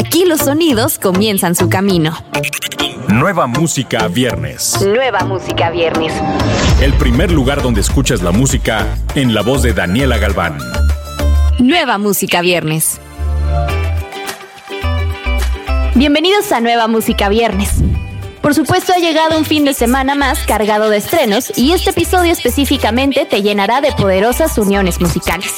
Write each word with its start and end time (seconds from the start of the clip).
Aquí 0.00 0.24
los 0.24 0.40
sonidos 0.40 0.98
comienzan 0.98 1.54
su 1.54 1.68
camino. 1.68 2.16
Nueva 3.08 3.46
música 3.46 4.08
viernes. 4.08 4.80
Nueva 4.80 5.20
música 5.24 5.68
viernes. 5.68 6.14
El 6.80 6.94
primer 6.94 7.30
lugar 7.30 7.60
donde 7.60 7.82
escuchas 7.82 8.22
la 8.22 8.30
música 8.30 8.96
en 9.14 9.34
la 9.34 9.42
voz 9.42 9.62
de 9.62 9.74
Daniela 9.74 10.16
Galván. 10.16 10.56
Nueva 11.58 11.98
música 11.98 12.40
viernes. 12.40 12.98
Bienvenidos 15.94 16.50
a 16.50 16.60
Nueva 16.60 16.88
Música 16.88 17.28
Viernes. 17.28 17.74
Por 18.40 18.54
supuesto 18.54 18.94
ha 18.94 18.98
llegado 18.98 19.36
un 19.36 19.44
fin 19.44 19.66
de 19.66 19.74
semana 19.74 20.14
más 20.14 20.46
cargado 20.46 20.88
de 20.88 20.96
estrenos 20.96 21.52
y 21.58 21.72
este 21.72 21.90
episodio 21.90 22.32
específicamente 22.32 23.26
te 23.26 23.42
llenará 23.42 23.82
de 23.82 23.92
poderosas 23.92 24.56
uniones 24.56 24.98
musicales. 24.98 25.52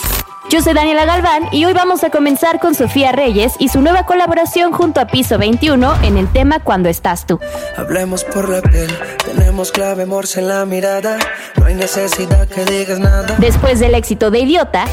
Yo 0.53 0.61
soy 0.61 0.75
Daniela 0.75 1.07
Galván 1.07 1.49
y 1.51 1.65
hoy 1.65 1.73
vamos 1.73 2.05
a 2.05 2.11
comenzar 2.11 2.61
con 2.61 2.75
Sofía 2.75 3.11
Reyes 3.11 3.55
y 3.59 3.71
su 3.71 3.81
nueva 3.81 4.05
colaboración 4.05 4.71
junto 4.71 5.01
a 5.01 5.07
Piso 5.07 5.39
21 5.39 6.03
en 6.03 6.19
el 6.19 6.31
tema 6.31 6.61
Cuando 6.61 6.91
estás 6.91 7.25
tú. 7.25 7.41
Hablemos 7.75 8.23
por 8.25 8.51
la 8.51 8.61
piel, 8.61 8.95
tenemos 9.25 9.73
clave 9.73 10.05
morse 10.05 10.41
en 10.41 10.49
la 10.49 10.67
mirada, 10.67 11.17
no 11.57 11.65
hay 11.65 11.75
necesidad 11.75 12.47
que 12.49 12.67
digas 12.67 12.99
nada. 12.99 13.35
Después 13.39 13.81
del 13.81 13.95
éxito 13.95 14.31
de 14.31 14.41
Idiota, 14.41 14.85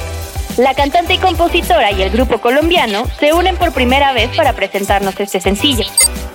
la 0.55 0.73
cantante 0.75 1.15
y 1.15 1.17
compositora 1.17 1.91
y 1.91 2.03
el 2.03 2.09
grupo 2.11 2.39
colombiano 2.39 3.03
se 3.19 3.33
unen 3.33 3.57
por 3.57 3.73
primera 3.73 4.13
vez 4.13 4.33
para 4.37 4.53
presentarnos 4.53 5.19
este 5.19 5.41
sencillo. 5.41 5.83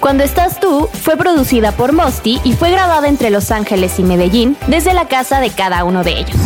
Cuando 0.01 0.23
estás 0.23 0.61
tú 0.61 0.91
fue 1.03 1.17
producida 1.17 1.73
por 1.73 1.95
Mosty 1.95 2.43
y 2.45 2.53
fue 2.53 2.71
grabada 2.71 3.09
entre 3.09 3.31
Los 3.31 3.51
Ángeles 3.51 3.99
y 3.99 4.03
Medellín 4.03 4.55
desde 4.67 4.93
la 4.93 5.09
casa 5.09 5.41
de 5.41 5.49
cada 5.49 5.85
uno 5.85 6.05
de 6.05 6.11
ellos. 6.11 6.37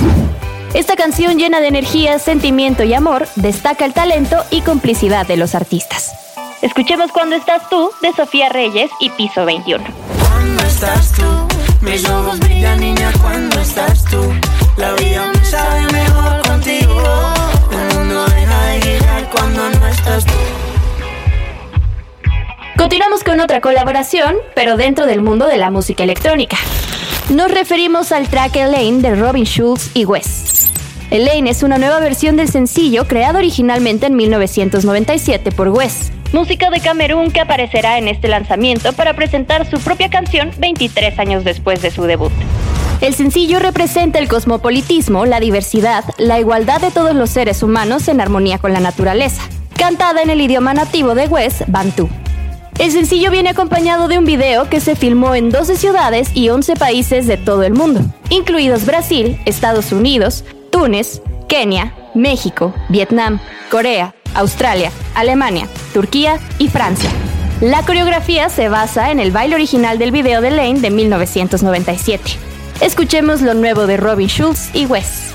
Esta 0.74 0.96
canción 0.96 1.38
llena 1.38 1.60
de 1.60 1.68
energía, 1.68 2.18
sentimiento 2.18 2.84
y 2.84 2.92
amor 2.92 3.26
destaca 3.36 3.86
el 3.86 3.94
talento 3.94 4.44
y 4.50 4.60
complicidad 4.60 5.26
de 5.26 5.38
los 5.38 5.54
artistas. 5.54 6.12
Escuchemos 6.60 7.10
Cuando 7.10 7.36
estás 7.36 7.68
tú 7.70 7.90
de 8.02 8.12
Sofía 8.12 8.50
Reyes 8.50 8.90
y 9.00 9.08
Piso 9.10 9.46
21. 9.46 9.82
Cuando 10.28 10.62
estás 10.64 11.12
tú, 11.12 11.24
mis 11.80 12.06
ojos 12.08 12.38
brillan 12.40 12.80
niña 12.80 13.10
cuando 13.22 13.58
estás 13.60 14.04
tú, 14.04 14.20
la 14.76 14.92
vida 14.94 15.32
me 15.32 15.44
sabe 15.44 15.90
mejor 15.90 16.42
contigo, 16.42 17.02
el 17.72 17.96
mundo 17.96 18.26
deja 18.26 18.62
de 18.66 18.82
girar 18.82 19.30
cuando 19.30 19.70
no 19.70 19.86
estás 19.88 20.24
tú. 20.26 20.32
Continuamos 22.76 23.24
con 23.24 23.40
otra 23.40 23.60
colaboración, 23.60 24.36
pero 24.54 24.76
dentro 24.76 25.06
del 25.06 25.22
mundo 25.22 25.46
de 25.46 25.56
la 25.56 25.70
música 25.70 26.04
electrónica. 26.04 26.58
Nos 27.30 27.50
referimos 27.50 28.12
al 28.12 28.28
track 28.28 28.56
Elaine 28.56 29.02
de 29.02 29.14
Robin 29.14 29.44
Schulz 29.44 29.90
y 29.94 30.04
Wes. 30.04 30.57
Elaine 31.10 31.48
es 31.48 31.62
una 31.62 31.78
nueva 31.78 32.00
versión 32.00 32.36
del 32.36 32.50
sencillo 32.50 33.06
creado 33.06 33.38
originalmente 33.38 34.04
en 34.04 34.14
1997 34.14 35.52
por 35.52 35.68
Wes, 35.68 36.12
músico 36.34 36.68
de 36.70 36.80
Camerún 36.80 37.30
que 37.30 37.40
aparecerá 37.40 37.96
en 37.96 38.08
este 38.08 38.28
lanzamiento 38.28 38.92
para 38.92 39.14
presentar 39.14 39.68
su 39.70 39.80
propia 39.80 40.10
canción 40.10 40.50
23 40.58 41.18
años 41.18 41.44
después 41.44 41.80
de 41.80 41.90
su 41.90 42.02
debut. 42.02 42.32
El 43.00 43.14
sencillo 43.14 43.58
representa 43.58 44.18
el 44.18 44.28
cosmopolitismo, 44.28 45.24
la 45.24 45.40
diversidad, 45.40 46.04
la 46.18 46.40
igualdad 46.40 46.82
de 46.82 46.90
todos 46.90 47.14
los 47.14 47.30
seres 47.30 47.62
humanos 47.62 48.06
en 48.08 48.20
armonía 48.20 48.58
con 48.58 48.74
la 48.74 48.80
naturaleza, 48.80 49.40
cantada 49.78 50.20
en 50.20 50.28
el 50.28 50.42
idioma 50.42 50.74
nativo 50.74 51.14
de 51.14 51.26
Wes, 51.26 51.64
Bantu. 51.68 52.10
El 52.78 52.92
sencillo 52.92 53.30
viene 53.30 53.48
acompañado 53.48 54.08
de 54.08 54.18
un 54.18 54.26
video 54.26 54.68
que 54.68 54.80
se 54.80 54.94
filmó 54.94 55.34
en 55.34 55.50
12 55.50 55.76
ciudades 55.76 56.30
y 56.34 56.50
11 56.50 56.76
países 56.76 57.26
de 57.26 57.38
todo 57.38 57.62
el 57.62 57.72
mundo, 57.72 58.02
incluidos 58.28 58.84
Brasil, 58.84 59.40
Estados 59.46 59.90
Unidos, 59.90 60.44
Túnez, 60.78 61.22
Kenia, 61.48 61.92
México, 62.14 62.72
Vietnam, 62.88 63.40
Corea, 63.68 64.14
Australia, 64.36 64.92
Alemania, 65.16 65.66
Turquía 65.92 66.38
y 66.60 66.68
Francia. 66.68 67.10
La 67.60 67.82
coreografía 67.82 68.48
se 68.48 68.68
basa 68.68 69.10
en 69.10 69.18
el 69.18 69.32
baile 69.32 69.56
original 69.56 69.98
del 69.98 70.12
video 70.12 70.40
de 70.40 70.52
Lane 70.52 70.78
de 70.78 70.90
1997. 70.90 72.30
Escuchemos 72.80 73.42
lo 73.42 73.54
nuevo 73.54 73.88
de 73.88 73.96
Robin 73.96 74.28
Schulz 74.28 74.70
y 74.72 74.86
Wes. 74.86 75.34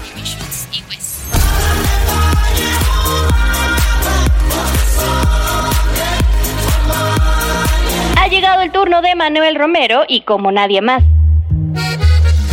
Ha 8.15 8.27
llegado 8.29 8.61
el 8.61 8.71
turno 8.71 9.01
de 9.01 9.13
Manuel 9.15 9.55
Romero 9.55 10.03
y 10.07 10.21
como 10.21 10.53
nadie 10.53 10.81
más. 10.81 11.03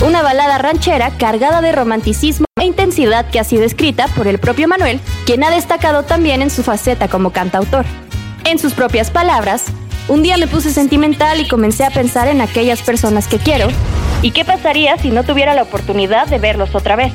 Una 0.02 0.22
balada 0.22 0.56
ranchera 0.56 1.10
cargada 1.10 1.60
de 1.60 1.72
romanticismo 1.72 2.46
e 2.58 2.64
intensidad 2.64 3.28
que 3.28 3.38
ha 3.38 3.44
sido 3.44 3.64
escrita 3.64 4.08
por 4.08 4.28
el 4.28 4.38
propio 4.38 4.66
Manuel, 4.66 4.98
quien 5.26 5.44
ha 5.44 5.50
destacado 5.50 6.04
también 6.04 6.40
en 6.40 6.48
su 6.48 6.62
faceta 6.62 7.08
como 7.08 7.32
cantautor. 7.32 7.84
En 8.44 8.58
sus 8.58 8.72
propias 8.72 9.10
palabras, 9.10 9.64
un 10.08 10.22
día 10.22 10.38
me 10.38 10.46
puse 10.46 10.72
sentimental 10.72 11.38
y 11.38 11.48
comencé 11.48 11.84
a 11.84 11.90
pensar 11.90 12.28
en 12.28 12.40
aquellas 12.40 12.80
personas 12.80 13.28
que 13.28 13.36
quiero 13.36 13.68
y 14.22 14.30
qué 14.30 14.42
pasaría 14.42 14.96
si 14.96 15.10
no 15.10 15.22
tuviera 15.22 15.54
la 15.54 15.64
oportunidad 15.64 16.26
de 16.28 16.38
verlos 16.38 16.74
otra 16.74 16.96
vez. 16.96 17.12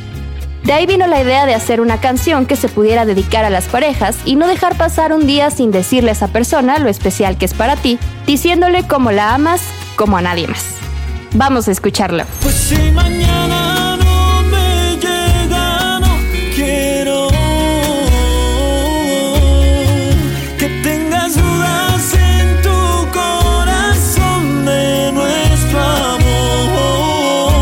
De 0.63 0.73
ahí 0.73 0.85
vino 0.85 1.07
la 1.07 1.21
idea 1.21 1.47
de 1.47 1.55
hacer 1.55 1.81
una 1.81 1.99
canción 1.99 2.45
que 2.45 2.55
se 2.55 2.69
pudiera 2.69 3.03
dedicar 3.03 3.45
a 3.45 3.49
las 3.49 3.65
parejas 3.65 4.15
y 4.25 4.35
no 4.35 4.47
dejar 4.47 4.77
pasar 4.77 5.11
un 5.11 5.25
día 5.25 5.49
sin 5.49 5.71
decirle 5.71 6.11
a 6.11 6.13
esa 6.13 6.27
persona 6.27 6.77
lo 6.77 6.89
especial 6.89 7.39
que 7.39 7.45
es 7.45 7.55
para 7.55 7.77
ti, 7.77 7.97
diciéndole 8.27 8.87
cómo 8.87 9.11
la 9.11 9.33
amas 9.33 9.63
como 9.95 10.17
a 10.17 10.21
nadie 10.21 10.47
más. 10.47 10.84
Vamos 11.35 11.67
a 11.67 11.71
escucharlo. 11.71 12.23
Pues 12.41 12.55
si 12.55 12.91
mañana 12.91 13.97
no 13.97 14.41
me 14.43 14.95
llega, 14.95 15.99
no 15.99 16.17
quiero 16.55 17.27
que 20.57 20.69
tengas 20.81 21.35
dudas 21.35 22.13
en 22.13 22.61
tu 22.61 23.11
corazón 23.11 24.65
de 24.65 25.11
nuestro 25.11 25.79
amor. 25.81 27.53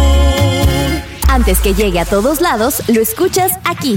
Antes 1.30 1.60
que 1.60 1.74
llegue 1.74 2.00
a 2.00 2.06
todos 2.06 2.42
lados, 2.42 2.84
lo 2.90 3.02
escuchas 3.02 3.54
aquí. 3.66 3.96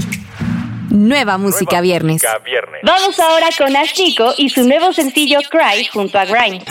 Nueva 0.89 1.37
música 1.37 1.81
viernes. 1.81 2.23
viernes. 2.43 2.81
Vamos 2.81 3.19
ahora 3.19 3.49
con 3.55 3.75
Ash 3.75 3.95
Nico 3.99 4.33
y 4.37 4.49
su 4.49 4.63
nuevo 4.63 4.91
sencillo 4.91 5.37
Cry 5.51 5.85
junto 5.85 6.17
a 6.17 6.25
Grimes. 6.25 6.63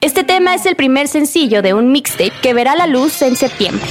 Este 0.00 0.24
tema 0.24 0.54
es 0.54 0.66
el 0.66 0.76
primer 0.76 1.08
sencillo 1.08 1.62
de 1.62 1.72
un 1.74 1.90
mixtape 1.90 2.32
que 2.42 2.52
verá 2.54 2.76
la 2.76 2.86
luz 2.86 3.22
en 3.22 3.34
septiembre. 3.34 3.86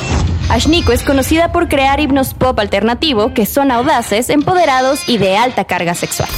Ashniko 0.49 0.91
es 0.91 1.03
conocida 1.03 1.51
por 1.51 1.67
crear 1.67 1.99
himnos 1.99 2.33
pop 2.35 2.59
alternativo 2.59 3.33
que 3.33 3.45
son 3.45 3.71
audaces, 3.71 4.29
empoderados 4.29 5.09
y 5.09 5.17
de 5.17 5.35
alta 5.35 5.65
carga 5.65 5.95
sexual. 5.95 6.29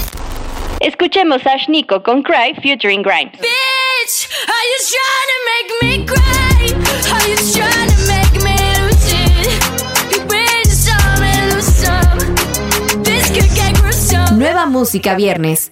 Escuchemos 0.79 1.45
a 1.45 1.53
Ashniko 1.53 2.01
con 2.01 2.23
Cry 2.23 2.56
featuring 2.61 3.01
Grimes. 3.01 3.33
Bitch, 3.33 4.29
are 4.47 4.66
you 4.72 4.79
trying 4.94 5.29
to 5.33 5.39
make 5.51 5.69
me 5.81 6.06
cry? 6.06 6.72
Are 7.13 7.27
you 7.27 7.35
trying 7.51 7.89
to 7.89 7.97
make 8.07 8.44
me 8.44 8.56
lose 8.79 9.11
it? 9.11 10.16
You 10.16 10.22
win 10.27 10.66
some 10.66 11.23
and 11.23 11.53
lose 11.53 11.66
some. 11.66 13.03
This 13.03 13.29
could 13.31 13.53
get 13.53 13.77
gruesome. 13.81 14.39
Nueva 14.39 14.66
música 14.66 15.16
viernes. 15.16 15.72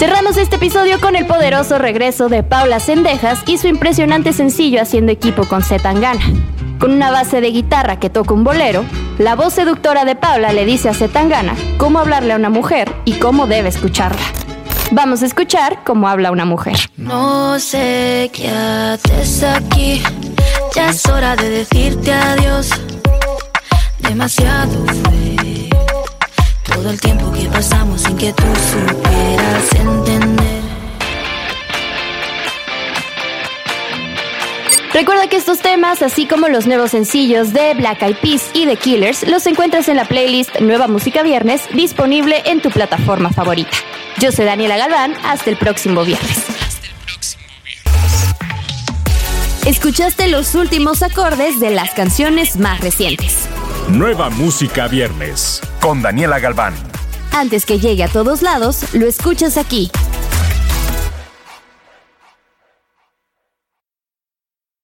Cerramos 0.00 0.38
este 0.38 0.56
episodio 0.56 0.98
con 0.98 1.14
el 1.14 1.26
poderoso 1.26 1.76
regreso 1.76 2.30
de 2.30 2.42
Paula 2.42 2.80
Sendejas 2.80 3.42
y 3.46 3.58
su 3.58 3.68
impresionante 3.68 4.32
sencillo 4.32 4.80
haciendo 4.80 5.12
equipo 5.12 5.44
con 5.44 5.62
Zetangana. 5.62 6.22
Con 6.78 6.92
una 6.92 7.10
base 7.10 7.42
de 7.42 7.50
guitarra 7.50 7.98
que 7.98 8.08
toca 8.08 8.32
un 8.32 8.42
bolero, 8.42 8.82
la 9.18 9.34
voz 9.36 9.52
seductora 9.52 10.06
de 10.06 10.16
Paula 10.16 10.54
le 10.54 10.64
dice 10.64 10.88
a 10.88 10.94
Zetangana 10.94 11.54
cómo 11.76 11.98
hablarle 11.98 12.32
a 12.32 12.36
una 12.36 12.48
mujer 12.48 12.90
y 13.04 13.12
cómo 13.18 13.46
debe 13.46 13.68
escucharla. 13.68 14.22
Vamos 14.90 15.22
a 15.22 15.26
escuchar 15.26 15.84
cómo 15.84 16.08
habla 16.08 16.30
una 16.30 16.46
mujer. 16.46 16.78
No 16.96 17.58
sé 17.60 18.30
qué 18.32 18.48
haces 18.48 19.42
aquí. 19.42 20.02
Ya 20.74 20.88
es 20.88 21.04
hora 21.04 21.36
de 21.36 21.50
decirte 21.50 22.10
adiós. 22.14 22.70
Demasiado 23.98 24.82
fue 24.86 25.59
todo 26.80 26.90
el 26.92 27.00
tiempo 27.00 27.30
que 27.32 27.46
pasamos 27.46 28.00
sin 28.00 28.16
que 28.16 28.32
tú 28.32 28.42
supieras 28.70 29.72
entender. 29.74 30.62
Recuerda 34.94 35.28
que 35.28 35.36
estos 35.36 35.58
temas, 35.58 36.00
así 36.00 36.26
como 36.26 36.48
los 36.48 36.66
nuevos 36.66 36.92
sencillos 36.92 37.52
de 37.52 37.74
Black 37.74 38.00
Eyed 38.00 38.16
Peas 38.22 38.50
y 38.54 38.64
The 38.64 38.76
Killers, 38.76 39.28
los 39.28 39.46
encuentras 39.46 39.88
en 39.88 39.96
la 39.96 40.06
playlist 40.06 40.58
Nueva 40.60 40.88
Música 40.88 41.22
Viernes, 41.22 41.62
disponible 41.74 42.42
en 42.46 42.62
tu 42.62 42.70
plataforma 42.70 43.30
favorita. 43.30 43.76
Yo 44.18 44.32
soy 44.32 44.46
Daniela 44.46 44.78
Galván, 44.78 45.14
hasta 45.22 45.50
el 45.50 45.58
próximo 45.58 46.02
viernes. 46.04 46.46
Escuchaste 49.66 50.28
los 50.28 50.54
últimos 50.54 51.02
acordes 51.02 51.60
de 51.60 51.72
las 51.72 51.90
canciones 51.90 52.56
más 52.56 52.80
recientes. 52.80 53.36
Nueva 53.90 54.30
música 54.30 54.88
viernes. 54.88 55.60
Con 55.80 56.02
Daniela 56.02 56.38
Galván. 56.38 56.74
Antes 57.32 57.64
que 57.64 57.78
llegue 57.78 58.04
a 58.04 58.08
todos 58.08 58.42
lados, 58.42 58.92
lo 58.92 59.06
escuchas 59.06 59.56
aquí. 59.56 59.90